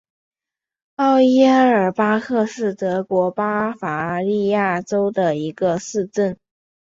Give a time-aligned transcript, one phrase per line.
[0.95, 6.39] 奥伊埃尔巴赫是德国巴伐利亚州的一个市镇。